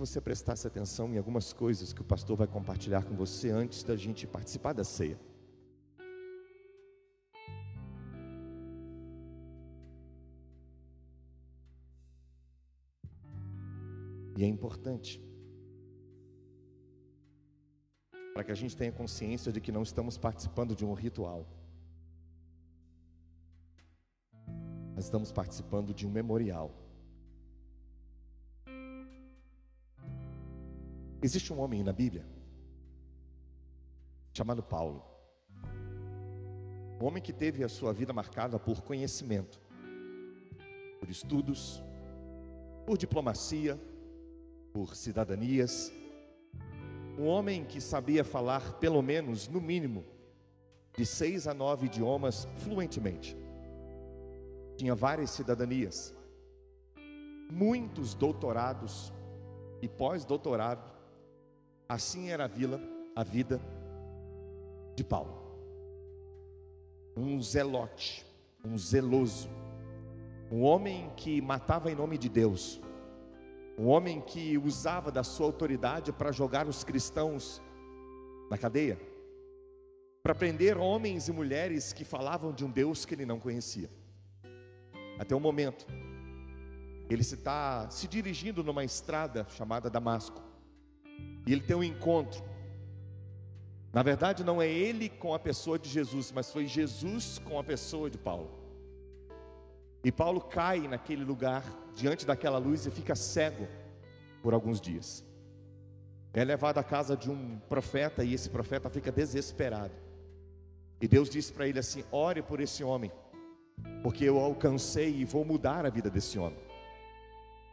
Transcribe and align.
você 0.00 0.18
prestasse 0.18 0.66
atenção 0.66 1.12
em 1.12 1.18
algumas 1.18 1.52
coisas 1.52 1.92
que 1.92 2.00
o 2.00 2.04
pastor 2.04 2.34
vai 2.34 2.46
compartilhar 2.46 3.04
com 3.04 3.14
você 3.14 3.50
antes 3.50 3.82
da 3.82 3.94
gente 3.94 4.26
participar 4.26 4.72
da 4.72 4.82
ceia. 4.82 5.20
E 14.38 14.42
é 14.42 14.46
importante 14.46 15.22
para 18.32 18.42
que 18.42 18.52
a 18.52 18.54
gente 18.54 18.74
tenha 18.74 18.90
consciência 18.90 19.52
de 19.52 19.60
que 19.60 19.70
não 19.70 19.82
estamos 19.82 20.16
participando 20.16 20.74
de 20.74 20.82
um 20.82 20.94
ritual. 20.94 21.46
Nós 24.94 25.04
estamos 25.04 25.30
participando 25.30 25.92
de 25.92 26.06
um 26.06 26.10
memorial. 26.10 26.70
Existe 31.22 31.52
um 31.52 31.60
homem 31.60 31.82
na 31.82 31.92
Bíblia 31.92 32.24
chamado 34.32 34.62
Paulo. 34.62 35.04
Um 36.98 37.04
homem 37.04 37.22
que 37.22 37.32
teve 37.32 37.62
a 37.62 37.68
sua 37.68 37.92
vida 37.92 38.12
marcada 38.12 38.58
por 38.58 38.80
conhecimento, 38.80 39.60
por 40.98 41.10
estudos, 41.10 41.82
por 42.86 42.96
diplomacia, 42.96 43.78
por 44.72 44.96
cidadanias. 44.96 45.92
Um 47.18 47.26
homem 47.26 47.66
que 47.66 47.82
sabia 47.82 48.24
falar 48.24 48.78
pelo 48.78 49.02
menos, 49.02 49.46
no 49.46 49.60
mínimo, 49.60 50.04
de 50.96 51.04
seis 51.04 51.46
a 51.46 51.52
nove 51.52 51.86
idiomas 51.86 52.46
fluentemente. 52.62 53.36
Tinha 54.76 54.94
várias 54.94 55.30
cidadanias, 55.30 56.14
muitos 57.50 58.14
doutorados 58.14 59.12
e 59.82 59.88
pós-doutorado 59.88 60.99
Assim 61.90 62.30
era 62.30 62.44
a 62.44 62.46
vila, 62.46 62.80
a 63.16 63.24
vida 63.24 63.60
de 64.94 65.02
Paulo. 65.02 65.34
Um 67.16 67.42
zelote, 67.42 68.24
um 68.64 68.78
zeloso, 68.78 69.50
um 70.52 70.62
homem 70.62 71.10
que 71.16 71.42
matava 71.42 71.90
em 71.90 71.96
nome 71.96 72.16
de 72.16 72.28
Deus, 72.28 72.80
um 73.76 73.88
homem 73.88 74.20
que 74.20 74.56
usava 74.56 75.10
da 75.10 75.24
sua 75.24 75.46
autoridade 75.46 76.12
para 76.12 76.30
jogar 76.30 76.68
os 76.68 76.84
cristãos 76.84 77.60
na 78.48 78.56
cadeia, 78.56 78.96
para 80.22 80.32
prender 80.32 80.78
homens 80.78 81.26
e 81.26 81.32
mulheres 81.32 81.92
que 81.92 82.04
falavam 82.04 82.52
de 82.52 82.64
um 82.64 82.70
Deus 82.70 83.04
que 83.04 83.16
ele 83.16 83.26
não 83.26 83.40
conhecia. 83.40 83.90
Até 85.18 85.34
o 85.34 85.40
momento, 85.40 85.88
ele 87.08 87.22
está 87.22 87.90
se 87.90 88.06
dirigindo 88.06 88.62
numa 88.62 88.84
estrada 88.84 89.44
chamada 89.48 89.90
Damasco. 89.90 90.49
E 91.50 91.52
ele 91.52 91.62
tem 91.62 91.74
um 91.74 91.82
encontro. 91.82 92.44
Na 93.92 94.04
verdade, 94.04 94.44
não 94.44 94.62
é 94.62 94.68
ele 94.68 95.08
com 95.08 95.34
a 95.34 95.38
pessoa 95.38 95.80
de 95.80 95.88
Jesus, 95.88 96.30
mas 96.30 96.52
foi 96.52 96.64
Jesus 96.64 97.40
com 97.40 97.58
a 97.58 97.64
pessoa 97.64 98.08
de 98.08 98.16
Paulo. 98.16 98.48
E 100.04 100.12
Paulo 100.12 100.40
cai 100.40 100.86
naquele 100.86 101.24
lugar, 101.24 101.64
diante 101.92 102.24
daquela 102.24 102.56
luz, 102.56 102.86
e 102.86 102.90
fica 102.92 103.16
cego 103.16 103.66
por 104.44 104.54
alguns 104.54 104.80
dias. 104.80 105.24
É 106.32 106.44
levado 106.44 106.78
à 106.78 106.84
casa 106.84 107.16
de 107.16 107.28
um 107.28 107.58
profeta, 107.68 108.22
e 108.22 108.32
esse 108.32 108.48
profeta 108.48 108.88
fica 108.88 109.10
desesperado. 109.10 109.94
E 111.00 111.08
Deus 111.08 111.28
diz 111.28 111.50
para 111.50 111.66
ele 111.66 111.80
assim: 111.80 112.04
ore 112.12 112.42
por 112.42 112.60
esse 112.60 112.84
homem, 112.84 113.10
porque 114.04 114.24
eu 114.24 114.38
alcancei 114.38 115.16
e 115.16 115.24
vou 115.24 115.44
mudar 115.44 115.84
a 115.84 115.90
vida 115.90 116.08
desse 116.08 116.38
homem. 116.38 116.69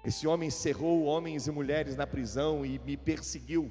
Esse 0.08 0.26
homem 0.26 0.50
cerrou 0.50 1.04
homens 1.04 1.48
e 1.48 1.52
mulheres 1.52 1.98
na 1.98 2.08
prisão 2.08 2.66
e 2.66 2.80
me 2.80 2.96
perseguiu. 2.96 3.70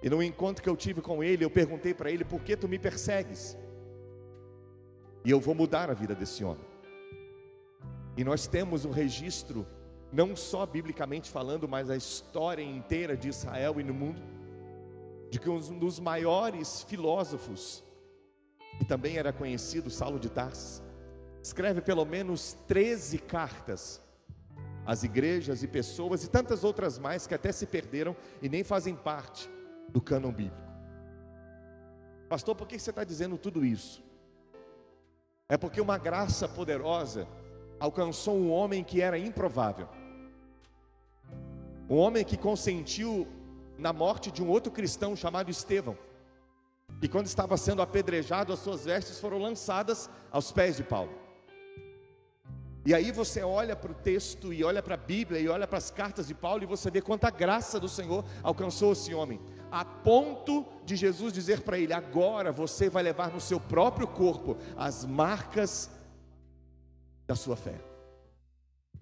E 0.00 0.08
no 0.08 0.22
encontro 0.22 0.62
que 0.62 0.68
eu 0.68 0.76
tive 0.76 1.00
com 1.02 1.20
ele, 1.20 1.44
eu 1.44 1.50
perguntei 1.50 1.92
para 1.92 2.12
ele: 2.12 2.24
por 2.24 2.40
que 2.44 2.56
tu 2.56 2.68
me 2.68 2.78
persegues? 2.78 3.58
E 5.24 5.30
eu 5.32 5.40
vou 5.40 5.52
mudar 5.52 5.90
a 5.90 5.94
vida 5.94 6.14
desse 6.14 6.44
homem. 6.44 6.64
E 8.16 8.22
nós 8.22 8.46
temos 8.46 8.84
um 8.84 8.92
registro, 8.92 9.66
não 10.12 10.36
só 10.36 10.64
biblicamente 10.64 11.28
falando, 11.28 11.68
mas 11.68 11.90
a 11.90 11.96
história 11.96 12.62
inteira 12.62 13.16
de 13.16 13.30
Israel 13.30 13.80
e 13.80 13.82
no 13.82 13.92
mundo, 13.92 14.22
de 15.28 15.40
que 15.40 15.50
um 15.50 15.76
dos 15.76 15.98
maiores 15.98 16.82
filósofos, 16.84 17.82
que 18.78 18.84
também 18.84 19.16
era 19.16 19.32
conhecido, 19.32 19.90
Saulo 19.90 20.20
de 20.20 20.30
Tarso, 20.30 20.84
escreve 21.42 21.80
pelo 21.80 22.04
menos 22.04 22.56
13 22.68 23.18
cartas 23.18 24.00
as 24.86 25.02
igrejas 25.02 25.62
e 25.62 25.68
pessoas 25.68 26.24
e 26.24 26.30
tantas 26.30 26.64
outras 26.64 26.98
mais 26.98 27.26
que 27.26 27.34
até 27.34 27.52
se 27.52 27.66
perderam 27.66 28.16
e 28.40 28.48
nem 28.48 28.64
fazem 28.64 28.94
parte 28.94 29.48
do 29.88 30.00
cânon 30.00 30.32
bíblico. 30.32 30.70
Pastor, 32.28 32.54
por 32.54 32.66
que 32.66 32.78
você 32.78 32.90
está 32.90 33.04
dizendo 33.04 33.36
tudo 33.36 33.64
isso? 33.64 34.02
É 35.48 35.56
porque 35.56 35.80
uma 35.80 35.98
graça 35.98 36.48
poderosa 36.48 37.26
alcançou 37.80 38.36
um 38.36 38.50
homem 38.50 38.84
que 38.84 39.00
era 39.00 39.18
improvável. 39.18 39.88
Um 41.88 41.96
homem 41.96 42.24
que 42.24 42.36
consentiu 42.36 43.26
na 43.76 43.92
morte 43.92 44.30
de 44.30 44.42
um 44.42 44.48
outro 44.48 44.70
cristão 44.70 45.16
chamado 45.16 45.50
Estevão. 45.50 45.98
E 47.02 47.08
quando 47.08 47.26
estava 47.26 47.56
sendo 47.56 47.82
apedrejado, 47.82 48.52
as 48.52 48.60
suas 48.60 48.84
vestes 48.84 49.18
foram 49.18 49.38
lançadas 49.38 50.08
aos 50.30 50.52
pés 50.52 50.76
de 50.76 50.84
Paulo. 50.84 51.19
E 52.84 52.94
aí 52.94 53.12
você 53.12 53.42
olha 53.42 53.76
para 53.76 53.92
o 53.92 53.94
texto 53.94 54.52
e 54.52 54.64
olha 54.64 54.82
para 54.82 54.94
a 54.94 54.98
Bíblia 54.98 55.38
e 55.38 55.48
olha 55.48 55.66
para 55.66 55.76
as 55.76 55.90
cartas 55.90 56.28
de 56.28 56.34
Paulo 56.34 56.62
e 56.62 56.66
você 56.66 56.90
vê 56.90 57.02
quanta 57.02 57.30
graça 57.30 57.78
do 57.78 57.88
Senhor 57.88 58.24
alcançou 58.42 58.92
esse 58.92 59.12
homem, 59.12 59.38
a 59.70 59.84
ponto 59.84 60.64
de 60.84 60.96
Jesus 60.96 61.32
dizer 61.32 61.60
para 61.60 61.78
ele: 61.78 61.92
agora 61.92 62.50
você 62.50 62.88
vai 62.88 63.02
levar 63.02 63.30
no 63.30 63.40
seu 63.40 63.60
próprio 63.60 64.06
corpo 64.06 64.56
as 64.76 65.04
marcas 65.04 65.90
da 67.26 67.36
sua 67.36 67.54
fé. 67.54 67.78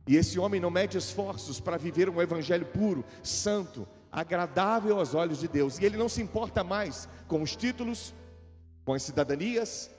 E 0.08 0.16
esse 0.16 0.38
homem 0.38 0.60
não 0.60 0.70
mede 0.70 0.98
esforços 0.98 1.60
para 1.60 1.76
viver 1.76 2.08
um 2.08 2.20
evangelho 2.20 2.66
puro, 2.66 3.04
santo, 3.22 3.86
agradável 4.10 4.98
aos 4.98 5.14
olhos 5.14 5.38
de 5.38 5.46
Deus. 5.46 5.78
E 5.78 5.84
ele 5.84 5.98
não 5.98 6.08
se 6.08 6.20
importa 6.20 6.64
mais 6.64 7.08
com 7.28 7.42
os 7.42 7.54
títulos, 7.54 8.14
com 8.84 8.94
as 8.94 9.02
cidadanias, 9.02 9.90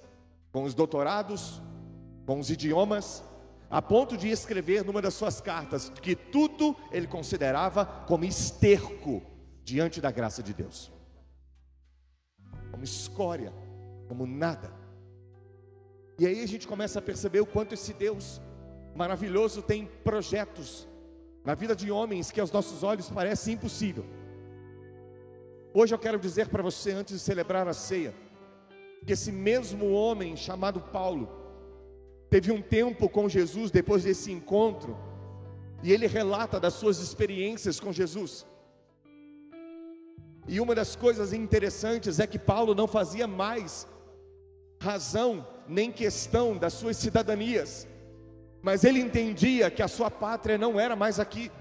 com 0.51 0.63
os 0.63 0.73
doutorados, 0.73 1.61
com 2.25 2.40
os 2.40 2.50
idiomas, 2.50 3.23
a 3.69 3.81
ponto 3.81 4.18
de 4.18 4.30
escrever 4.30 4.84
numa 4.84 5.02
das 5.02 5.13
suas 5.13 5.40
cartas 5.40 5.90
que 6.02 6.16
tudo 6.16 6.75
ele 6.91 7.06
considerava 7.06 7.85
como 7.85 8.25
esterco 8.25 9.22
diante 9.63 10.02
da 10.02 10.09
graça 10.09 10.41
de 10.41 10.53
Deus, 10.53 10.91
como 12.72 12.84
escória, 12.84 13.53
como 14.08 14.25
nada. 14.25 14.74
E 16.18 16.25
aí 16.25 16.44
a 16.44 16.47
gente 16.47 16.68
começa 16.68 17.00
a 17.00 17.02
perceber 17.02 17.41
o 17.41 17.46
quanto 17.46 17.74
esse 17.74 17.94
Deus 17.94 18.41
maravilhoso 18.96 19.62
tem 19.62 19.85
projetos 20.03 20.88
na 21.46 21.53
vida 21.53 21.75
de 21.75 21.91
homens 21.91 22.31
que 22.31 22.41
aos 22.41 22.52
nossos 22.52 22.84
olhos 22.84 23.09
parece 23.09 23.52
impossível. 23.52 24.06
Hoje 25.74 25.94
eu 25.94 26.00
quero 26.00 26.19
dizer 26.19 26.50
para 26.50 26.63
você, 26.63 26.91
antes 26.91 27.13
de 27.13 27.19
celebrar 27.19 27.68
a 27.68 27.74
ceia, 27.74 28.13
que 29.06 29.13
esse 29.13 29.31
mesmo 29.31 29.91
homem 29.91 30.35
chamado 30.35 30.81
Paulo, 30.81 31.38
teve 32.29 32.51
um 32.51 32.62
tempo 32.62 33.09
com 33.09 33.28
Jesus 33.28 33.72
depois 33.72 34.03
desse 34.03 34.31
encontro, 34.31 34.97
e 35.81 35.91
ele 35.91 36.07
relata 36.07 36.59
das 36.59 36.73
suas 36.73 37.00
experiências 37.00 37.79
com 37.79 37.91
Jesus. 37.91 38.45
E 40.47 40.59
uma 40.59 40.73
das 40.73 40.95
coisas 40.95 41.31
interessantes 41.31 42.19
é 42.19 42.28
que 42.28 42.40
Paulo 42.40 42.73
não 42.73 42.88
fazia 42.88 43.28
mais 43.28 43.88
razão 44.81 45.46
nem 45.67 45.91
questão 45.91 46.58
das 46.58 46.73
suas 46.73 46.97
cidadanias, 46.97 47.87
mas 48.61 48.84
ele 48.84 48.99
entendia 48.99 49.70
que 49.70 49.84
a 49.84 49.87
sua 49.87 50.09
pátria 50.09 50.58
não 50.58 50.79
era 50.79 50.96
mais 50.96 51.20
aqui. 51.20 51.52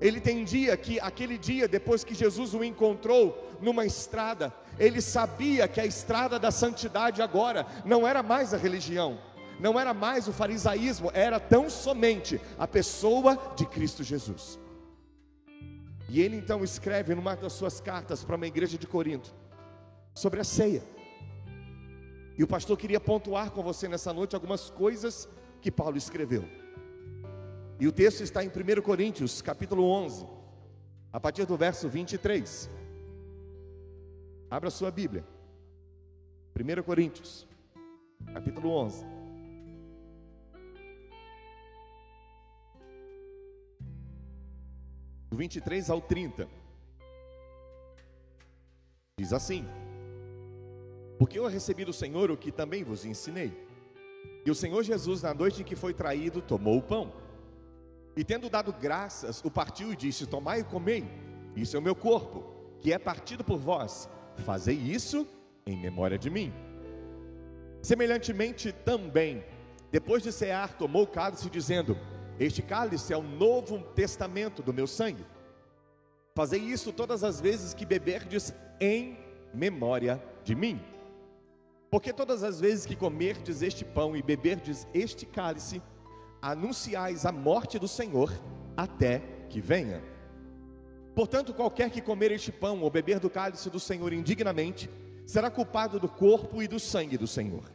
Ele 0.00 0.18
entendia 0.18 0.76
que 0.76 0.98
aquele 0.98 1.38
dia, 1.38 1.68
depois 1.68 2.02
que 2.02 2.12
Jesus 2.12 2.54
o 2.54 2.64
encontrou 2.64 3.56
numa 3.60 3.86
estrada, 3.86 4.52
ele 4.78 5.00
sabia 5.00 5.68
que 5.68 5.80
a 5.80 5.86
estrada 5.86 6.40
da 6.40 6.50
santidade 6.50 7.22
agora 7.22 7.64
não 7.84 8.06
era 8.06 8.20
mais 8.20 8.52
a 8.52 8.56
religião, 8.56 9.18
não 9.62 9.78
era 9.78 9.94
mais 9.94 10.26
o 10.26 10.32
farisaísmo, 10.32 11.08
era 11.14 11.38
tão 11.38 11.70
somente 11.70 12.40
a 12.58 12.66
pessoa 12.66 13.38
de 13.54 13.64
Cristo 13.64 14.02
Jesus. 14.02 14.58
E 16.08 16.20
ele 16.20 16.36
então 16.36 16.64
escreve 16.64 17.14
numa 17.14 17.36
das 17.36 17.52
suas 17.52 17.80
cartas 17.80 18.24
para 18.24 18.34
uma 18.34 18.46
igreja 18.46 18.76
de 18.76 18.88
Corinto 18.88 19.32
sobre 20.12 20.40
a 20.40 20.44
ceia. 20.44 20.82
E 22.36 22.42
o 22.42 22.46
pastor 22.46 22.76
queria 22.76 22.98
pontuar 22.98 23.52
com 23.52 23.62
você 23.62 23.86
nessa 23.86 24.12
noite 24.12 24.34
algumas 24.34 24.68
coisas 24.68 25.28
que 25.60 25.70
Paulo 25.70 25.96
escreveu. 25.96 26.44
E 27.78 27.86
o 27.86 27.92
texto 27.92 28.20
está 28.22 28.42
em 28.42 28.48
1 28.48 28.82
Coríntios, 28.82 29.40
capítulo 29.40 29.88
11, 29.88 30.26
a 31.12 31.20
partir 31.20 31.46
do 31.46 31.56
verso 31.56 31.88
23. 31.88 32.68
Abra 34.50 34.70
sua 34.70 34.90
Bíblia. 34.90 35.24
1 36.58 36.82
Coríntios, 36.82 37.46
capítulo 38.34 38.68
11. 38.70 39.21
Do 45.32 45.38
23 45.38 45.88
ao 45.88 45.98
30. 45.98 46.46
Diz 49.18 49.32
assim: 49.32 49.64
Porque 51.18 51.38
eu 51.38 51.46
recebi 51.46 51.86
do 51.86 51.92
Senhor 51.92 52.30
o 52.30 52.36
que 52.36 52.52
também 52.52 52.84
vos 52.84 53.06
ensinei. 53.06 53.50
E 54.44 54.50
o 54.50 54.54
Senhor 54.54 54.82
Jesus, 54.82 55.22
na 55.22 55.32
noite 55.32 55.62
em 55.62 55.64
que 55.64 55.74
foi 55.74 55.94
traído, 55.94 56.42
tomou 56.42 56.76
o 56.76 56.82
pão. 56.82 57.14
E 58.14 58.22
tendo 58.22 58.50
dado 58.50 58.74
graças, 58.74 59.42
o 59.42 59.50
partiu 59.50 59.90
e 59.90 59.96
disse: 59.96 60.26
Tomai 60.26 60.60
e 60.60 60.64
comei, 60.64 61.08
isso 61.56 61.76
é 61.76 61.78
o 61.78 61.82
meu 61.82 61.94
corpo, 61.94 62.44
que 62.78 62.92
é 62.92 62.98
partido 62.98 63.42
por 63.42 63.56
vós. 63.58 64.10
Fazei 64.44 64.76
isso 64.76 65.26
em 65.64 65.80
memória 65.80 66.18
de 66.18 66.28
mim. 66.28 66.52
Semelhantemente 67.80 68.70
também, 68.70 69.42
depois 69.90 70.22
de 70.22 70.30
cear, 70.30 70.76
tomou 70.76 71.04
o 71.04 71.06
cálice, 71.06 71.48
dizendo: 71.48 71.96
Este 72.42 72.60
cálice 72.60 73.12
é 73.12 73.16
o 73.16 73.22
novo 73.22 73.78
testamento 73.94 74.64
do 74.64 74.74
meu 74.74 74.88
sangue. 74.88 75.24
Fazei 76.34 76.58
isso 76.58 76.92
todas 76.92 77.22
as 77.22 77.40
vezes 77.40 77.72
que 77.72 77.86
beberdes 77.86 78.52
em 78.80 79.16
memória 79.54 80.20
de 80.42 80.56
mim. 80.56 80.80
Porque 81.88 82.12
todas 82.12 82.42
as 82.42 82.58
vezes 82.58 82.84
que 82.84 82.96
comerdes 82.96 83.62
este 83.62 83.84
pão 83.84 84.16
e 84.16 84.22
beberdes 84.22 84.88
este 84.92 85.24
cálice, 85.24 85.80
anunciais 86.40 87.24
a 87.24 87.30
morte 87.30 87.78
do 87.78 87.86
Senhor 87.86 88.32
até 88.76 89.22
que 89.48 89.60
venha. 89.60 90.02
Portanto, 91.14 91.54
qualquer 91.54 91.90
que 91.90 92.00
comer 92.00 92.32
este 92.32 92.50
pão 92.50 92.80
ou 92.80 92.90
beber 92.90 93.20
do 93.20 93.30
cálice 93.30 93.70
do 93.70 93.78
Senhor 93.78 94.12
indignamente, 94.12 94.90
será 95.24 95.48
culpado 95.48 96.00
do 96.00 96.08
corpo 96.08 96.60
e 96.60 96.66
do 96.66 96.80
sangue 96.80 97.16
do 97.16 97.28
Senhor. 97.28 97.70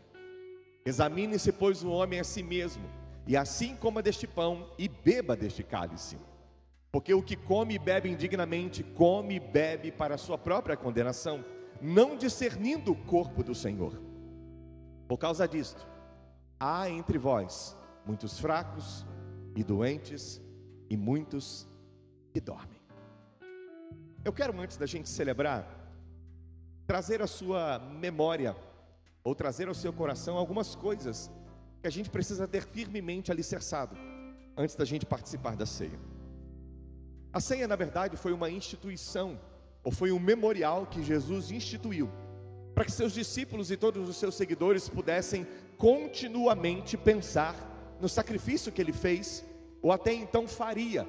Examine-se, 0.86 1.54
pois, 1.54 1.84
o 1.84 1.90
homem 1.90 2.20
a 2.20 2.24
si 2.26 2.44
mesmo, 2.44 2.84
e 3.28 3.36
assim 3.36 3.76
coma 3.76 4.02
deste 4.02 4.26
pão 4.26 4.72
e 4.78 4.88
beba 4.88 5.36
deste 5.36 5.62
cálice. 5.62 6.18
Porque 6.92 7.14
o 7.14 7.22
que 7.22 7.36
come 7.36 7.76
e 7.76 7.80
bebe 7.80 8.10
indignamente, 8.10 8.84
come 8.84 9.36
e 9.36 9.40
bebe 9.40 9.92
para 9.92 10.16
a 10.16 10.18
sua 10.18 10.38
própria 10.38 10.78
condenação, 10.78 11.44
não 11.82 12.16
discernindo 12.16 12.94
o 12.94 12.96
corpo 12.96 13.44
do 13.44 13.54
Senhor. 13.54 14.02
Por 15.08 15.18
causa 15.18 15.48
disto, 15.48 15.86
há 16.60 16.90
entre 16.90 17.18
vós 17.18 17.76
muitos 18.06 18.40
fracos 18.40 19.06
e 19.56 19.64
doentes, 19.64 20.42
e 20.90 20.96
muitos 20.96 21.68
que 22.32 22.40
dormem. 22.40 22.80
Eu 24.24 24.32
quero, 24.32 24.58
antes 24.60 24.78
da 24.78 24.86
gente 24.86 25.10
celebrar, 25.10 25.68
trazer 26.86 27.22
a 27.22 27.28
sua 27.28 27.80
memória 27.80 28.56
ou 29.24 29.36
trazer 29.36 29.68
ao 29.68 29.74
seu 29.74 29.92
coração 29.92 30.38
algumas 30.38 30.76
coisas 30.76 31.30
que 31.82 31.88
a 31.88 31.92
gente 31.92 32.10
precisa 32.10 32.48
ter 32.48 32.64
firmemente 32.64 33.32
alicerçado 33.32 33.96
antes 34.56 34.76
da 34.76 34.86
gente 34.86 35.06
participar 35.06 35.56
da 35.56 35.66
ceia. 35.66 36.00
A 37.32 37.40
ceia, 37.40 37.68
na 37.68 37.76
verdade, 37.76 38.18
foi 38.18 38.34
uma 38.34 38.50
instituição, 38.50 39.40
ou 39.84 39.92
foi 39.92 40.12
um 40.12 40.20
memorial 40.20 40.88
que 40.88 41.04
Jesus 41.04 41.52
instituiu, 41.52 42.10
para 42.74 42.86
que 42.86 42.92
seus 42.92 43.14
discípulos 43.14 43.70
e 43.70 43.78
todos 43.78 44.10
os 44.10 44.18
seus 44.18 44.36
seguidores 44.36 44.90
pudessem 44.90 45.46
continuamente 45.78 46.98
pensar 46.98 47.56
no 48.02 48.10
sacrifício 48.10 48.72
que 48.72 48.82
ele 48.82 48.94
fez, 48.94 49.46
ou 49.82 49.92
até 49.92 50.14
então 50.14 50.48
faria, 50.48 51.08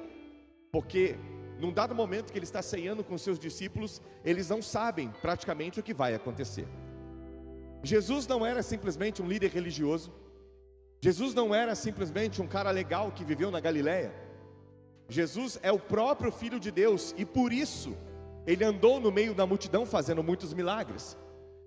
porque 0.71 1.15
num 1.59 1.73
dado 1.73 1.93
momento 1.93 2.31
que 2.31 2.37
ele 2.37 2.45
está 2.45 2.61
ceando 2.61 3.03
com 3.03 3.17
seus 3.17 3.37
discípulos, 3.37 4.01
eles 4.23 4.49
não 4.49 4.61
sabem 4.61 5.11
praticamente 5.21 5.79
o 5.79 5.83
que 5.83 5.93
vai 5.93 6.15
acontecer. 6.15 6.67
Jesus 7.83 8.25
não 8.27 8.45
era 8.45 8.63
simplesmente 8.63 9.21
um 9.21 9.27
líder 9.27 9.51
religioso. 9.51 10.13
Jesus 11.01 11.33
não 11.33 11.55
era 11.55 11.75
simplesmente 11.75 12.41
um 12.41 12.47
cara 12.47 12.71
legal 12.71 13.11
que 13.11 13.23
viveu 13.23 13.49
na 13.49 13.59
Galiléia. 13.59 14.13
Jesus 15.07 15.57
é 15.63 15.71
o 15.71 15.79
próprio 15.79 16.31
Filho 16.31 16.59
de 16.59 16.69
Deus 16.69 17.15
e 17.17 17.25
por 17.25 17.53
isso 17.53 17.95
ele 18.45 18.63
andou 18.63 18.99
no 18.99 19.11
meio 19.11 19.33
da 19.33 19.45
multidão 19.45 19.85
fazendo 19.85 20.21
muitos 20.21 20.53
milagres. 20.53 21.17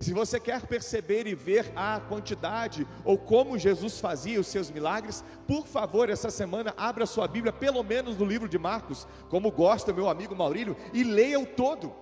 Se 0.00 0.12
você 0.12 0.40
quer 0.40 0.66
perceber 0.66 1.28
e 1.28 1.34
ver 1.34 1.72
a 1.76 2.00
quantidade 2.00 2.86
ou 3.04 3.16
como 3.16 3.56
Jesus 3.56 4.00
fazia 4.00 4.40
os 4.40 4.48
seus 4.48 4.68
milagres, 4.68 5.24
por 5.46 5.64
favor, 5.66 6.10
essa 6.10 6.28
semana 6.28 6.74
abra 6.76 7.06
sua 7.06 7.28
Bíblia, 7.28 7.52
pelo 7.52 7.82
menos 7.84 8.16
no 8.16 8.24
livro 8.24 8.48
de 8.48 8.58
Marcos, 8.58 9.06
como 9.28 9.50
gosta 9.50 9.92
meu 9.92 10.08
amigo 10.08 10.34
Maurílio, 10.34 10.76
e 10.92 11.04
leia 11.04 11.38
o 11.38 11.46
todo. 11.46 11.94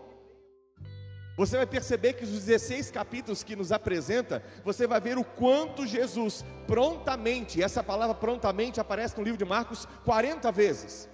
Você 1.41 1.57
vai 1.57 1.65
perceber 1.65 2.13
que 2.13 2.25
os 2.25 2.29
16 2.29 2.91
capítulos 2.91 3.43
que 3.43 3.57
nos 3.57 3.73
apresenta, 3.73 4.43
você 4.63 4.87
vai 4.87 5.01
ver 5.01 5.17
o 5.17 5.25
quanto 5.25 5.87
Jesus 5.87 6.45
prontamente, 6.67 7.63
essa 7.63 7.83
palavra 7.83 8.15
prontamente 8.15 8.79
aparece 8.79 9.17
no 9.17 9.25
livro 9.25 9.39
de 9.39 9.47
Marcos 9.47 9.89
40 10.05 10.53
vezes. 10.53 11.09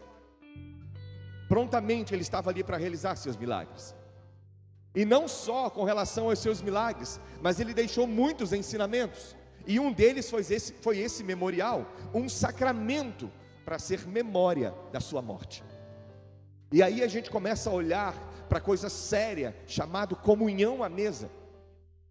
Prontamente 1.49 2.13
ele 2.13 2.23
estava 2.23 2.51
ali 2.51 2.65
para 2.65 2.77
realizar 2.77 3.15
seus 3.15 3.37
milagres. 3.37 3.95
E 4.97 5.05
não 5.05 5.29
só 5.29 5.71
com 5.71 5.85
relação 5.85 6.29
aos 6.29 6.41
seus 6.41 6.61
milagres, 6.61 7.21
mas 7.41 7.61
ele 7.61 7.73
deixou 7.73 8.05
muitos 8.05 8.53
ensinamentos. 8.53 9.37
E 9.65 9.79
um 9.79 9.93
deles 9.93 10.29
foi 10.29 10.41
esse, 10.41 10.73
foi 10.73 10.99
esse 10.99 11.23
memorial, 11.23 11.87
um 12.13 12.29
sacramento 12.29 13.31
para 13.65 13.79
ser 13.79 14.05
memória 14.09 14.75
da 14.91 14.99
sua 14.99 15.23
morte. 15.23 15.63
E 16.73 16.83
aí 16.83 17.01
a 17.01 17.07
gente 17.07 17.31
começa 17.31 17.71
a 17.71 17.73
olhar 17.73 18.13
para 18.49 18.61
coisa 18.61 18.89
séria, 18.89 19.57
chamado 19.67 20.17
comunhão 20.17 20.83
à 20.83 20.89
mesa. 20.89 21.31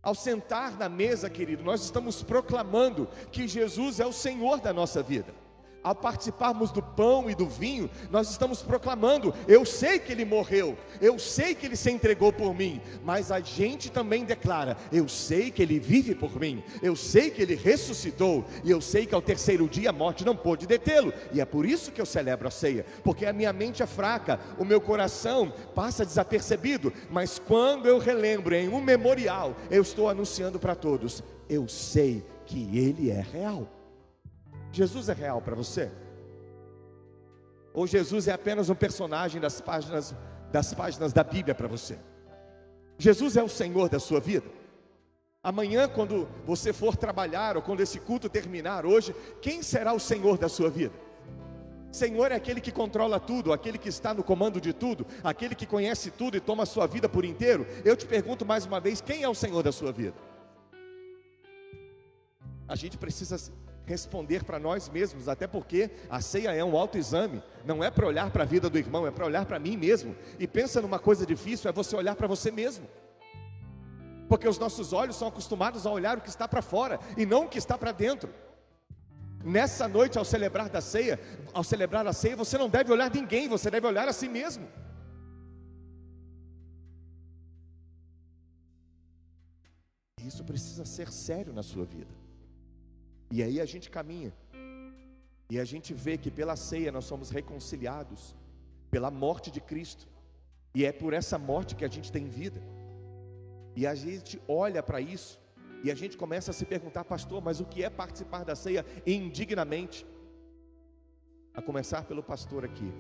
Ao 0.01 0.13
sentar 0.13 0.77
na 0.77 0.87
mesa, 0.87 1.29
querido, 1.29 1.63
nós 1.63 1.83
estamos 1.83 2.21
proclamando 2.21 3.07
que 3.31 3.47
Jesus 3.47 3.99
é 3.99 4.05
o 4.05 4.13
Senhor 4.13 4.59
da 4.59 4.71
nossa 4.71 5.01
vida 5.01 5.44
ao 5.85 5.93
participarmos 5.93 6.71
do 6.71 6.81
pão 6.81 7.29
e 7.29 7.35
do 7.35 7.45
vinho, 7.45 7.87
nós 8.09 8.31
estamos 8.31 8.63
proclamando: 8.63 9.31
eu 9.47 9.63
sei 9.63 9.99
que 9.99 10.11
ele 10.11 10.25
morreu, 10.25 10.75
eu 10.99 11.19
sei 11.19 11.53
que 11.53 11.67
ele 11.67 11.75
se 11.75 11.91
entregou 11.91 12.33
por 12.33 12.55
mim, 12.55 12.81
mas 13.03 13.31
a 13.31 13.39
gente 13.39 13.91
também 13.91 14.25
declara: 14.25 14.75
eu 14.91 15.07
sei 15.07 15.51
que 15.51 15.61
ele 15.61 15.79
vive 15.79 16.15
por 16.15 16.39
mim, 16.39 16.63
eu 16.81 16.95
sei 16.95 17.29
que 17.29 17.39
ele 17.39 17.53
ressuscitou, 17.53 18.43
e 18.63 18.71
eu 18.71 18.81
sei 18.81 19.05
que 19.05 19.13
ao 19.13 19.21
terceiro 19.21 19.69
dia 19.69 19.91
a 19.91 19.93
morte 19.93 20.25
não 20.25 20.35
pôde 20.35 20.65
detê-lo, 20.65 21.13
e 21.31 21.39
é 21.39 21.45
por 21.45 21.67
isso 21.67 21.91
que 21.91 22.01
eu 22.01 22.05
celebro 22.05 22.47
a 22.47 22.51
ceia, 22.51 22.83
porque 23.03 23.27
a 23.27 23.33
minha 23.33 23.53
mente 23.53 23.83
é 23.83 23.85
fraca, 23.85 24.39
o 24.57 24.65
meu 24.65 24.81
coração 24.81 25.53
passa 25.75 26.03
desapercebido, 26.03 26.91
mas 27.11 27.37
quando 27.37 27.87
eu 27.87 27.99
relembro 27.99 28.55
em 28.55 28.69
um 28.69 28.81
memorial, 28.81 29.55
eu 29.69 29.83
estou 29.83 30.09
anunciando 30.09 30.57
para 30.57 30.73
todos: 30.73 31.23
eu 31.47 31.67
sei 31.67 32.25
que 32.47 32.75
ele 32.75 33.11
é 33.11 33.21
real. 33.21 33.69
Jesus 34.75 35.07
é 35.07 35.13
real 35.13 35.41
para 35.41 35.55
você? 35.55 35.89
Ou 37.73 37.87
Jesus 37.87 38.27
é 38.27 38.33
apenas 38.33 38.69
um 38.69 38.75
personagem 38.75 39.39
das 39.39 39.61
páginas, 39.61 40.13
das 40.51 40.73
páginas 40.73 41.13
da 41.13 41.23
Bíblia 41.23 41.55
para 41.55 41.67
você? 41.67 41.97
Jesus 42.97 43.37
é 43.37 43.43
o 43.43 43.47
Senhor 43.47 43.87
da 43.87 43.99
sua 43.99 44.19
vida? 44.19 44.45
Amanhã, 45.41 45.87
quando 45.87 46.27
você 46.45 46.73
for 46.73 46.97
trabalhar, 46.97 47.55
ou 47.55 47.61
quando 47.61 47.79
esse 47.79 47.99
culto 48.01 48.27
terminar 48.27 48.85
hoje, 48.85 49.15
quem 49.41 49.63
será 49.63 49.93
o 49.93 49.99
Senhor 49.99 50.37
da 50.37 50.49
sua 50.49 50.69
vida? 50.69 50.93
Senhor 51.89 52.33
é 52.33 52.35
aquele 52.35 52.59
que 52.59 52.71
controla 52.71 53.17
tudo, 53.17 53.53
aquele 53.53 53.77
que 53.77 53.87
está 53.87 54.13
no 54.13 54.23
comando 54.23 54.59
de 54.59 54.73
tudo, 54.73 55.07
aquele 55.23 55.55
que 55.55 55.65
conhece 55.65 56.11
tudo 56.11 56.35
e 56.35 56.41
toma 56.41 56.63
a 56.63 56.65
sua 56.65 56.85
vida 56.85 57.07
por 57.07 57.23
inteiro. 57.23 57.65
Eu 57.85 57.95
te 57.95 58.05
pergunto 58.05 58.45
mais 58.45 58.65
uma 58.65 58.81
vez: 58.81 58.99
quem 58.99 59.23
é 59.23 59.29
o 59.29 59.35
Senhor 59.35 59.63
da 59.63 59.71
sua 59.71 59.93
vida? 59.93 60.15
A 62.67 62.75
gente 62.75 62.97
precisa 62.97 63.37
responder 63.85 64.43
para 64.43 64.59
nós 64.59 64.89
mesmos, 64.89 65.29
até 65.29 65.47
porque 65.47 65.89
a 66.09 66.21
ceia 66.21 66.51
é 66.51 66.63
um 66.63 66.75
autoexame, 66.75 67.41
não 67.63 67.83
é 67.83 67.91
para 67.91 68.07
olhar 68.07 68.29
para 68.31 68.43
a 68.43 68.45
vida 68.45 68.69
do 68.69 68.77
irmão, 68.77 69.05
é 69.05 69.11
para 69.11 69.25
olhar 69.25 69.45
para 69.45 69.59
mim 69.59 69.77
mesmo. 69.77 70.15
E 70.39 70.47
pensa 70.47 70.81
numa 70.81 70.99
coisa 70.99 71.25
difícil, 71.25 71.69
é 71.69 71.73
você 71.73 71.95
olhar 71.95 72.15
para 72.15 72.27
você 72.27 72.51
mesmo. 72.51 72.87
Porque 74.27 74.47
os 74.47 74.57
nossos 74.57 74.91
olhos 74.91 75.15
são 75.15 75.27
acostumados 75.27 75.85
a 75.85 75.91
olhar 75.91 76.17
o 76.17 76.21
que 76.21 76.29
está 76.29 76.47
para 76.47 76.61
fora 76.61 76.99
e 77.15 77.25
não 77.25 77.45
o 77.45 77.47
que 77.47 77.59
está 77.59 77.77
para 77.77 77.91
dentro. 77.91 78.33
Nessa 79.43 79.87
noite, 79.87 80.17
ao 80.17 80.25
celebrar 80.25 80.69
da 80.69 80.81
ceia, 80.81 81.19
ao 81.53 81.63
celebrar 81.63 82.07
a 82.07 82.13
ceia, 82.13 82.35
você 82.35 82.57
não 82.57 82.67
deve 82.67 82.91
olhar 82.91 83.13
ninguém, 83.13 83.47
você 83.47 83.69
deve 83.69 83.85
olhar 83.85 84.07
a 84.07 84.13
si 84.13 84.27
mesmo. 84.27 84.67
Isso 90.25 90.43
precisa 90.43 90.83
ser 90.85 91.11
sério 91.11 91.53
na 91.53 91.61
sua 91.61 91.85
vida. 91.85 92.24
E 93.29 93.41
aí 93.41 93.59
a 93.59 93.65
gente 93.65 93.89
caminha. 93.89 94.33
E 95.49 95.59
a 95.59 95.65
gente 95.65 95.93
vê 95.93 96.17
que 96.17 96.31
pela 96.31 96.55
ceia 96.55 96.91
nós 96.91 97.05
somos 97.05 97.29
reconciliados 97.29 98.35
pela 98.89 99.11
morte 99.11 99.51
de 99.51 99.61
Cristo. 99.61 100.07
E 100.73 100.85
é 100.85 100.91
por 100.91 101.13
essa 101.13 101.37
morte 101.37 101.75
que 101.75 101.85
a 101.85 101.87
gente 101.87 102.11
tem 102.11 102.27
vida. 102.27 102.61
E 103.75 103.85
a 103.85 103.93
gente 103.93 104.41
olha 104.47 104.81
para 104.81 105.01
isso 105.01 105.39
e 105.83 105.91
a 105.91 105.95
gente 105.95 106.17
começa 106.17 106.51
a 106.51 106.53
se 106.53 106.65
perguntar, 106.65 107.03
pastor, 107.03 107.41
mas 107.43 107.59
o 107.59 107.65
que 107.65 107.83
é 107.83 107.89
participar 107.89 108.43
da 108.43 108.55
ceia 108.55 108.85
indignamente? 109.05 110.05
A 111.53 111.61
começar 111.61 112.05
pelo 112.05 112.23
pastor 112.23 112.65
aqui. 112.65 112.91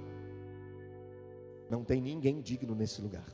Não 1.69 1.83
tem 1.83 1.99
ninguém 1.99 2.41
digno 2.41 2.75
nesse 2.75 3.01
lugar. 3.01 3.25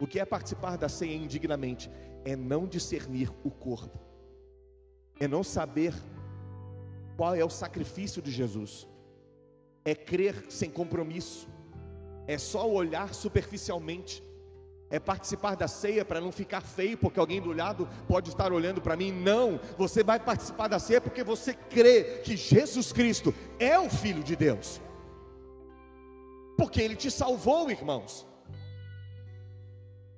O 0.00 0.06
que 0.06 0.18
é 0.18 0.24
participar 0.24 0.76
da 0.76 0.88
ceia 0.88 1.14
indignamente? 1.14 1.90
É 2.24 2.34
não 2.34 2.66
discernir 2.66 3.30
o 3.44 3.50
corpo 3.50 4.07
é 5.20 5.26
não 5.26 5.42
saber 5.42 5.94
qual 7.16 7.34
é 7.34 7.44
o 7.44 7.50
sacrifício 7.50 8.22
de 8.22 8.30
Jesus, 8.30 8.86
é 9.84 9.94
crer 9.94 10.46
sem 10.48 10.70
compromisso, 10.70 11.48
é 12.26 12.38
só 12.38 12.70
olhar 12.70 13.12
superficialmente, 13.14 14.22
é 14.90 14.98
participar 14.98 15.54
da 15.54 15.68
ceia 15.68 16.04
para 16.04 16.20
não 16.20 16.30
ficar 16.32 16.60
feio, 16.60 16.96
porque 16.96 17.18
alguém 17.18 17.40
do 17.40 17.52
lado 17.52 17.88
pode 18.06 18.30
estar 18.30 18.52
olhando 18.52 18.80
para 18.80 18.96
mim. 18.96 19.12
Não, 19.12 19.60
você 19.76 20.02
vai 20.02 20.18
participar 20.18 20.68
da 20.68 20.78
ceia 20.78 21.00
porque 21.00 21.22
você 21.22 21.52
crê 21.52 22.20
que 22.24 22.36
Jesus 22.36 22.92
Cristo 22.92 23.34
é 23.58 23.78
o 23.78 23.90
Filho 23.90 24.22
de 24.22 24.36
Deus, 24.36 24.80
porque 26.56 26.80
Ele 26.80 26.96
te 26.96 27.10
salvou, 27.10 27.70
irmãos. 27.70 28.26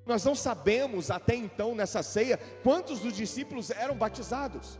Nós 0.06 0.24
não 0.24 0.34
sabemos 0.34 1.10
até 1.10 1.34
então 1.34 1.74
nessa 1.74 2.02
ceia 2.02 2.38
quantos 2.62 3.00
dos 3.00 3.14
discípulos 3.14 3.70
eram 3.70 3.96
batizados. 3.96 4.78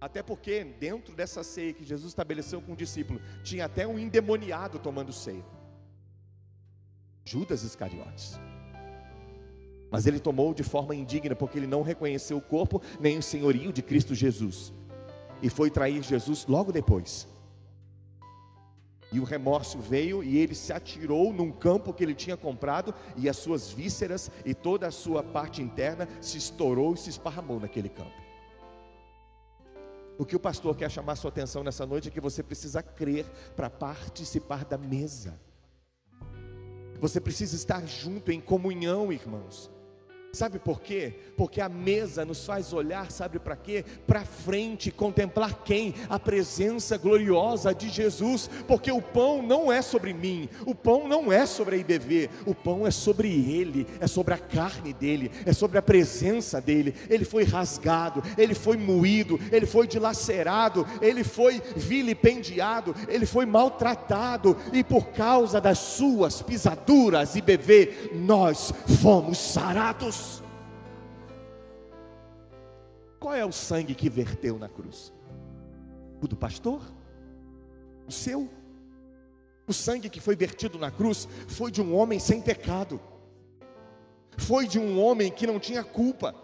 Até 0.00 0.22
porque 0.22 0.64
dentro 0.64 1.14
dessa 1.14 1.42
ceia 1.42 1.72
que 1.72 1.84
Jesus 1.84 2.10
estabeleceu 2.10 2.60
com 2.60 2.72
o 2.72 2.76
discípulo, 2.76 3.20
tinha 3.42 3.64
até 3.64 3.86
um 3.86 3.98
endemoniado 3.98 4.78
tomando 4.78 5.12
ceia. 5.12 5.44
Judas 7.24 7.62
Iscariotes. 7.62 8.38
Mas 9.90 10.06
ele 10.06 10.20
tomou 10.20 10.52
de 10.52 10.62
forma 10.62 10.94
indigna, 10.94 11.34
porque 11.34 11.58
ele 11.58 11.66
não 11.66 11.82
reconheceu 11.82 12.36
o 12.36 12.42
corpo 12.42 12.82
nem 13.00 13.18
o 13.18 13.22
senhorio 13.22 13.72
de 13.72 13.82
Cristo 13.82 14.14
Jesus. 14.14 14.72
E 15.42 15.48
foi 15.48 15.70
trair 15.70 16.02
Jesus 16.02 16.46
logo 16.46 16.72
depois. 16.72 17.26
E 19.12 19.20
o 19.20 19.24
remorso 19.24 19.78
veio 19.78 20.22
e 20.22 20.36
ele 20.36 20.54
se 20.54 20.72
atirou 20.72 21.32
num 21.32 21.52
campo 21.52 21.92
que 21.92 22.02
ele 22.02 22.14
tinha 22.14 22.36
comprado, 22.36 22.92
e 23.16 23.28
as 23.28 23.36
suas 23.36 23.70
vísceras 23.70 24.30
e 24.44 24.52
toda 24.52 24.88
a 24.88 24.90
sua 24.90 25.22
parte 25.22 25.62
interna 25.62 26.08
se 26.20 26.36
estourou 26.36 26.94
e 26.94 26.98
se 26.98 27.10
esparramou 27.10 27.60
naquele 27.60 27.88
campo. 27.88 28.26
O 30.18 30.24
que 30.24 30.34
o 30.36 30.40
pastor 30.40 30.74
quer 30.76 30.90
chamar 30.90 31.16
sua 31.16 31.28
atenção 31.28 31.62
nessa 31.62 31.84
noite 31.84 32.08
é 32.08 32.10
que 32.10 32.20
você 32.20 32.42
precisa 32.42 32.82
crer 32.82 33.26
para 33.54 33.68
participar 33.68 34.64
da 34.64 34.78
mesa. 34.78 35.38
Você 36.98 37.20
precisa 37.20 37.54
estar 37.54 37.86
junto 37.86 38.32
em 38.32 38.40
comunhão, 38.40 39.12
irmãos. 39.12 39.70
Sabe 40.36 40.58
por 40.58 40.82
quê? 40.82 41.14
Porque 41.34 41.62
a 41.62 41.68
mesa 41.68 42.22
nos 42.22 42.44
faz 42.44 42.74
olhar, 42.74 43.10
sabe 43.10 43.38
para 43.38 43.56
quê? 43.56 43.82
Para 44.06 44.22
frente, 44.22 44.90
contemplar 44.90 45.62
quem? 45.64 45.94
A 46.10 46.18
presença 46.18 46.98
gloriosa 46.98 47.74
de 47.74 47.88
Jesus. 47.88 48.50
Porque 48.68 48.92
o 48.92 49.00
pão 49.00 49.40
não 49.40 49.72
é 49.72 49.80
sobre 49.80 50.12
mim, 50.12 50.46
o 50.66 50.74
pão 50.74 51.08
não 51.08 51.32
é 51.32 51.46
sobre 51.46 51.76
a 51.76 51.78
IBV, 51.78 52.28
o 52.44 52.54
pão 52.54 52.86
é 52.86 52.90
sobre 52.90 53.28
Ele, 53.28 53.86
é 53.98 54.06
sobre 54.06 54.34
a 54.34 54.38
carne 54.38 54.92
dele, 54.92 55.30
é 55.46 55.54
sobre 55.54 55.78
a 55.78 55.82
presença 55.82 56.60
dele. 56.60 56.94
Ele 57.08 57.24
foi 57.24 57.44
rasgado, 57.44 58.22
ele 58.36 58.54
foi 58.54 58.76
moído, 58.76 59.40
ele 59.50 59.64
foi 59.64 59.86
dilacerado, 59.86 60.86
ele 61.00 61.24
foi 61.24 61.62
vilipendiado, 61.74 62.94
ele 63.08 63.24
foi 63.24 63.46
maltratado, 63.46 64.54
e 64.70 64.84
por 64.84 65.06
causa 65.12 65.62
das 65.62 65.78
suas 65.78 66.42
pisaduras, 66.42 67.36
IBV, 67.36 68.10
nós 68.16 68.70
fomos 69.00 69.38
sarados. 69.38 70.25
Qual 73.26 73.34
é 73.34 73.44
o 73.44 73.50
sangue 73.50 73.92
que 73.92 74.08
verteu 74.08 74.56
na 74.56 74.68
cruz? 74.68 75.12
O 76.22 76.28
do 76.28 76.36
pastor? 76.36 76.80
O 78.06 78.12
seu? 78.12 78.48
O 79.66 79.72
sangue 79.72 80.08
que 80.08 80.20
foi 80.20 80.36
vertido 80.36 80.78
na 80.78 80.92
cruz 80.92 81.26
foi 81.48 81.72
de 81.72 81.82
um 81.82 81.92
homem 81.92 82.20
sem 82.20 82.40
pecado, 82.40 83.00
foi 84.38 84.68
de 84.68 84.78
um 84.78 85.02
homem 85.02 85.28
que 85.28 85.44
não 85.44 85.58
tinha 85.58 85.82
culpa. 85.82 86.36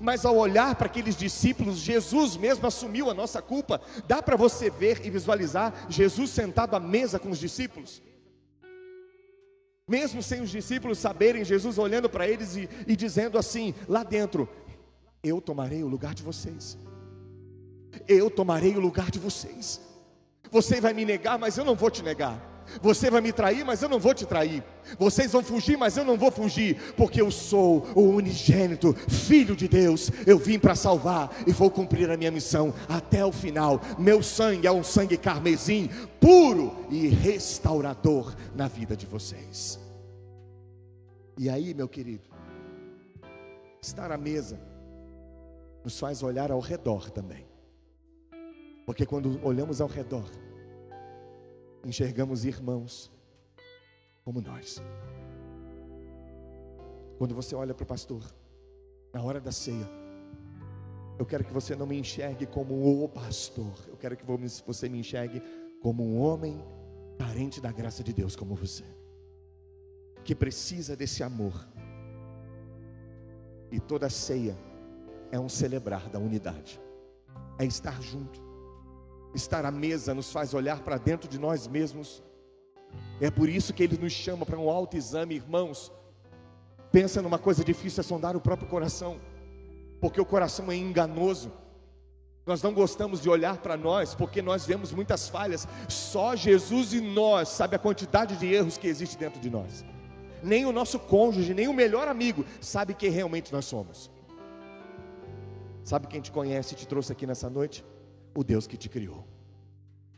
Mas 0.00 0.24
ao 0.24 0.36
olhar 0.36 0.74
para 0.74 0.86
aqueles 0.86 1.14
discípulos, 1.14 1.76
Jesus 1.76 2.36
mesmo 2.36 2.66
assumiu 2.66 3.08
a 3.08 3.14
nossa 3.14 3.40
culpa. 3.40 3.80
Dá 4.08 4.20
para 4.20 4.34
você 4.34 4.68
ver 4.70 5.06
e 5.06 5.08
visualizar 5.08 5.86
Jesus 5.88 6.30
sentado 6.30 6.74
à 6.74 6.80
mesa 6.80 7.16
com 7.20 7.30
os 7.30 7.38
discípulos? 7.38 8.02
Mesmo 9.88 10.22
sem 10.22 10.40
os 10.40 10.50
discípulos 10.50 10.98
saberem, 10.98 11.44
Jesus 11.44 11.76
olhando 11.76 12.08
para 12.08 12.26
eles 12.26 12.56
e, 12.56 12.68
e 12.86 12.96
dizendo 12.96 13.36
assim: 13.36 13.74
lá 13.88 14.02
dentro, 14.02 14.48
eu 15.22 15.40
tomarei 15.40 15.82
o 15.82 15.88
lugar 15.88 16.14
de 16.14 16.22
vocês. 16.22 16.76
Eu 18.08 18.30
tomarei 18.30 18.74
o 18.74 18.80
lugar 18.80 19.10
de 19.10 19.18
vocês. 19.18 19.80
Você 20.50 20.80
vai 20.80 20.92
me 20.92 21.04
negar, 21.04 21.38
mas 21.38 21.56
eu 21.56 21.64
não 21.64 21.76
vou 21.76 21.90
te 21.90 22.02
negar. 22.02 22.50
Você 22.80 23.10
vai 23.10 23.20
me 23.20 23.32
trair, 23.32 23.64
mas 23.64 23.82
eu 23.82 23.88
não 23.88 23.98
vou 23.98 24.14
te 24.14 24.26
trair. 24.26 24.64
Vocês 24.98 25.32
vão 25.32 25.42
fugir, 25.42 25.76
mas 25.76 25.96
eu 25.96 26.04
não 26.04 26.16
vou 26.16 26.30
fugir, 26.30 26.94
porque 26.96 27.20
eu 27.20 27.30
sou 27.30 27.86
o 27.94 28.02
unigênito, 28.02 28.94
filho 28.94 29.54
de 29.54 29.68
Deus. 29.68 30.10
Eu 30.26 30.38
vim 30.38 30.58
para 30.58 30.74
salvar 30.74 31.30
e 31.46 31.52
vou 31.52 31.70
cumprir 31.70 32.10
a 32.10 32.16
minha 32.16 32.30
missão 32.30 32.74
até 32.88 33.24
o 33.24 33.32
final. 33.32 33.80
Meu 33.98 34.22
sangue 34.22 34.66
é 34.66 34.72
um 34.72 34.82
sangue 34.82 35.16
carmesim, 35.16 35.88
puro 36.20 36.74
e 36.90 37.08
restaurador 37.08 38.34
na 38.54 38.68
vida 38.68 38.96
de 38.96 39.06
vocês. 39.06 39.78
E 41.38 41.48
aí, 41.48 41.74
meu 41.74 41.88
querido, 41.88 42.28
estar 43.80 44.12
à 44.12 44.16
mesa 44.16 44.71
nos 45.84 45.98
faz 45.98 46.22
olhar 46.22 46.50
ao 46.50 46.60
redor 46.60 47.10
também. 47.10 47.46
Porque 48.86 49.06
quando 49.06 49.44
olhamos 49.44 49.80
ao 49.80 49.88
redor, 49.88 50.28
enxergamos 51.84 52.44
irmãos 52.44 53.10
como 54.24 54.40
nós. 54.40 54.82
Quando 57.18 57.34
você 57.34 57.54
olha 57.54 57.74
para 57.74 57.84
o 57.84 57.86
pastor, 57.86 58.24
na 59.12 59.22
hora 59.22 59.40
da 59.40 59.52
ceia, 59.52 59.88
eu 61.18 61.26
quero 61.26 61.44
que 61.44 61.52
você 61.52 61.76
não 61.76 61.86
me 61.86 61.98
enxergue 61.98 62.46
como 62.46 63.04
o 63.04 63.08
pastor, 63.08 63.72
eu 63.88 63.96
quero 63.96 64.16
que 64.16 64.24
você 64.66 64.88
me 64.88 64.98
enxergue 64.98 65.42
como 65.80 66.04
um 66.04 66.20
homem 66.20 66.60
carente 67.18 67.60
da 67.60 67.70
graça 67.70 68.02
de 68.02 68.12
Deus, 68.12 68.34
como 68.34 68.54
você, 68.54 68.84
que 70.24 70.34
precisa 70.34 70.96
desse 70.96 71.22
amor. 71.22 71.68
E 73.70 73.78
toda 73.80 74.10
ceia 74.10 74.56
é 75.32 75.40
um 75.40 75.48
celebrar 75.48 76.10
da 76.10 76.18
unidade, 76.18 76.78
é 77.58 77.64
estar 77.64 78.00
junto. 78.02 78.40
Estar 79.34 79.64
à 79.64 79.70
mesa 79.70 80.12
nos 80.12 80.30
faz 80.30 80.52
olhar 80.52 80.82
para 80.82 80.98
dentro 80.98 81.26
de 81.26 81.38
nós 81.38 81.66
mesmos. 81.66 82.22
É 83.18 83.30
por 83.30 83.48
isso 83.48 83.72
que 83.72 83.82
ele 83.82 83.96
nos 83.96 84.12
chama 84.12 84.44
para 84.44 84.58
um 84.58 84.68
autoexame, 84.68 85.36
irmãos. 85.36 85.90
Pensa 86.92 87.22
numa 87.22 87.38
coisa 87.38 87.64
difícil 87.64 88.02
é 88.02 88.04
sondar 88.04 88.36
o 88.36 88.40
próprio 88.42 88.68
coração, 88.68 89.18
porque 90.02 90.20
o 90.20 90.26
coração 90.26 90.70
é 90.70 90.76
enganoso. 90.76 91.50
Nós 92.44 92.62
não 92.62 92.74
gostamos 92.74 93.22
de 93.22 93.30
olhar 93.30 93.56
para 93.56 93.74
nós, 93.74 94.14
porque 94.14 94.42
nós 94.42 94.66
vemos 94.66 94.92
muitas 94.92 95.30
falhas. 95.30 95.66
Só 95.88 96.36
Jesus 96.36 96.92
e 96.92 97.00
nós 97.00 97.48
sabe 97.48 97.76
a 97.76 97.78
quantidade 97.78 98.36
de 98.36 98.52
erros 98.52 98.76
que 98.76 98.86
existe 98.86 99.16
dentro 99.16 99.40
de 99.40 99.48
nós. 99.48 99.82
Nem 100.42 100.66
o 100.66 100.72
nosso 100.72 100.98
cônjuge, 100.98 101.54
nem 101.54 101.68
o 101.68 101.72
melhor 101.72 102.06
amigo 102.06 102.44
sabe 102.60 102.92
quem 102.92 103.10
realmente 103.10 103.50
nós 103.50 103.64
somos. 103.64 104.10
Sabe 105.84 106.06
quem 106.06 106.20
te 106.20 106.30
conhece 106.30 106.74
e 106.74 106.76
te 106.76 106.86
trouxe 106.86 107.12
aqui 107.12 107.26
nessa 107.26 107.50
noite? 107.50 107.84
O 108.34 108.44
Deus 108.44 108.66
que 108.66 108.76
te 108.76 108.88
criou. 108.88 109.26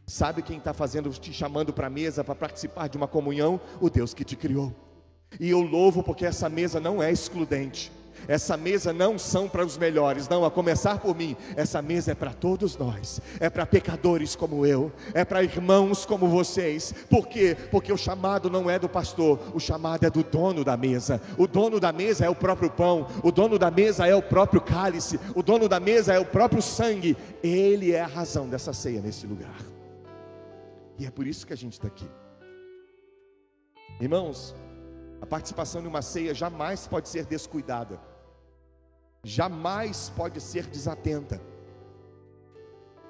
Sabe 0.06 0.42
quem 0.42 0.59
está 0.59 0.75
fazendo, 0.75 1.11
te 1.11 1.33
chamando 1.33 1.73
para 1.73 1.87
a 1.87 1.90
mesa 1.90 2.23
para 2.23 2.35
participar 2.35 2.88
de 2.88 2.97
uma 2.97 3.09
comunhão? 3.09 3.61
O 3.80 3.88
Deus 3.88 4.12
que 4.12 4.25
te 4.25 4.37
criou. 4.37 4.73
E 5.40 5.49
eu 5.49 5.61
louvo 5.61 6.02
porque 6.02 6.26
essa 6.26 6.49
mesa 6.49 6.78
não 6.78 7.02
é 7.02 7.11
excludente. 7.11 7.90
Essa 8.26 8.56
mesa 8.56 8.92
não 8.92 9.18
são 9.18 9.49
para 9.49 9.64
os 9.64 9.76
melhores, 9.76 10.28
não, 10.28 10.44
a 10.44 10.50
começar 10.50 10.99
por 10.99 11.16
mim. 11.16 11.37
Essa 11.56 11.83
mesa 11.83 12.12
é 12.12 12.14
para 12.14 12.33
todos 12.33 12.76
nós, 12.76 13.21
é 13.40 13.50
para 13.50 13.66
pecadores 13.66 14.35
como 14.35 14.64
eu, 14.64 14.92
é 15.12 15.25
para 15.25 15.42
irmãos 15.42 16.06
como 16.06 16.28
vocês. 16.28 16.94
Por 17.11 17.28
quê? 17.28 17.56
Porque 17.71 17.92
o 17.92 17.97
chamado 17.97 18.49
não 18.49 18.68
é 18.71 18.78
do 18.78 18.88
pastor, 18.88 19.38
o 19.54 19.61
chamado 19.61 20.04
é 20.04 20.11
do 20.11 20.23
dono 20.23 20.64
da 20.64 20.76
mesa. 20.76 21.21
O 21.38 21.47
dono 21.47 21.78
da 21.78 21.92
mesa 21.92 22.25
é 22.25 22.28
o 22.28 22.35
próprio 22.35 22.71
pão, 22.71 23.06
o 23.23 23.30
dono 23.30 23.59
da 23.59 23.71
mesa 23.71 24.06
é 24.06 24.14
o 24.14 24.23
próprio 24.23 24.61
cálice, 24.61 25.18
o 25.35 25.42
dono 25.42 25.68
da 25.68 25.80
mesa 25.80 26.12
é 26.12 26.18
o 26.18 26.25
próprio 26.25 26.62
sangue. 26.62 27.16
Ele 27.42 27.92
é 27.92 28.00
a 28.00 28.06
razão 28.06 28.49
dessa 28.49 28.73
ceia 28.73 29.00
nesse 29.00 29.26
lugar. 29.26 29.56
E 30.99 31.06
é 31.06 31.11
por 31.11 31.26
isso 31.26 31.47
que 31.47 31.52
a 31.52 31.56
gente 31.56 31.75
está 31.75 31.88
aqui. 31.88 32.09
Irmãos, 34.00 34.54
a 35.21 35.26
participação 35.26 35.83
em 35.83 35.87
uma 35.87 36.02
ceia 36.02 36.35
jamais 36.35 36.87
pode 36.87 37.09
ser 37.09 37.25
descuidada 37.26 37.99
jamais 39.25 40.11
pode 40.11 40.40
ser 40.40 40.66
desatenta. 40.66 41.40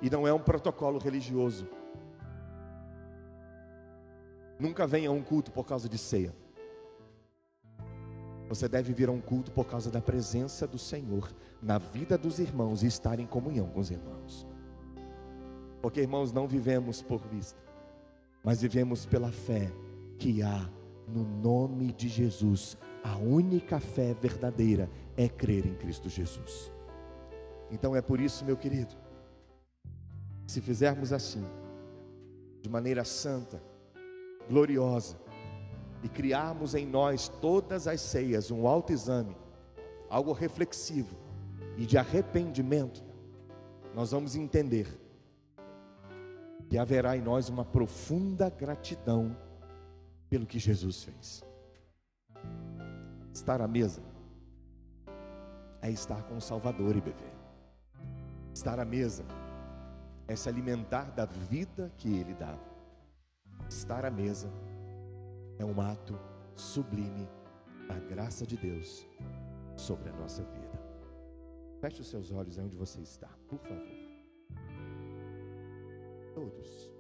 E 0.00 0.08
não 0.08 0.26
é 0.26 0.32
um 0.32 0.38
protocolo 0.38 0.98
religioso. 0.98 1.66
Nunca 4.58 4.86
venha 4.86 5.08
a 5.08 5.12
um 5.12 5.22
culto 5.22 5.50
por 5.50 5.66
causa 5.66 5.88
de 5.88 5.98
ceia. 5.98 6.32
Você 8.48 8.68
deve 8.68 8.92
vir 8.92 9.08
a 9.08 9.12
um 9.12 9.20
culto 9.20 9.50
por 9.50 9.66
causa 9.66 9.90
da 9.90 10.00
presença 10.00 10.66
do 10.66 10.78
Senhor 10.78 11.32
na 11.60 11.78
vida 11.78 12.16
dos 12.16 12.38
irmãos 12.38 12.82
e 12.82 12.86
estar 12.86 13.18
em 13.18 13.26
comunhão 13.26 13.68
com 13.68 13.80
os 13.80 13.90
irmãos. 13.90 14.46
Porque, 15.82 16.00
irmãos, 16.00 16.32
não 16.32 16.46
vivemos 16.46 17.02
por 17.02 17.20
vista, 17.26 17.58
mas 18.42 18.62
vivemos 18.62 19.04
pela 19.04 19.32
fé 19.32 19.72
que 20.18 20.42
há 20.42 20.68
no 21.06 21.24
nome 21.24 21.92
de 21.92 22.08
Jesus. 22.08 22.76
A 23.02 23.16
única 23.16 23.80
fé 23.80 24.14
verdadeira 24.14 24.90
é 25.16 25.28
crer 25.28 25.66
em 25.66 25.74
Cristo 25.74 26.08
Jesus. 26.08 26.72
Então 27.70 27.94
é 27.94 28.00
por 28.00 28.20
isso, 28.20 28.44
meu 28.44 28.56
querido, 28.56 28.94
se 30.46 30.60
fizermos 30.60 31.12
assim, 31.12 31.44
de 32.60 32.68
maneira 32.68 33.04
santa, 33.04 33.62
gloriosa 34.48 35.18
e 36.02 36.08
criarmos 36.08 36.74
em 36.74 36.86
nós 36.86 37.28
todas 37.40 37.86
as 37.88 38.00
ceias 38.00 38.50
um 38.50 38.66
autoexame, 38.66 39.36
algo 40.08 40.32
reflexivo 40.32 41.16
e 41.76 41.86
de 41.86 41.98
arrependimento, 41.98 43.02
nós 43.94 44.10
vamos 44.10 44.36
entender 44.36 44.86
que 46.68 46.78
haverá 46.78 47.16
em 47.16 47.20
nós 47.20 47.48
uma 47.48 47.64
profunda 47.64 48.48
gratidão 48.50 49.36
pelo 50.34 50.46
que 50.46 50.58
Jesus 50.58 51.04
fez. 51.04 51.44
Estar 53.32 53.60
à 53.60 53.68
mesa 53.68 54.02
é 55.80 55.88
estar 55.88 56.24
com 56.24 56.38
o 56.38 56.40
Salvador 56.40 56.96
e 56.96 57.00
beber. 57.00 57.32
Estar 58.52 58.80
à 58.80 58.84
mesa 58.84 59.24
é 60.26 60.34
se 60.34 60.48
alimentar 60.48 61.12
da 61.12 61.24
vida 61.24 61.92
que 61.96 62.08
Ele 62.08 62.34
dá. 62.34 62.58
Estar 63.68 64.04
à 64.04 64.10
mesa 64.10 64.50
é 65.56 65.64
um 65.64 65.80
ato 65.80 66.18
sublime 66.56 67.28
da 67.86 68.00
graça 68.00 68.44
de 68.44 68.56
Deus 68.56 69.06
sobre 69.76 70.08
a 70.08 70.12
nossa 70.14 70.42
vida. 70.42 70.82
Feche 71.80 72.00
os 72.00 72.10
seus 72.10 72.32
olhos 72.32 72.58
onde 72.58 72.76
você 72.76 73.00
está, 73.00 73.28
por 73.48 73.60
favor. 73.60 73.86
Todos. 76.34 76.93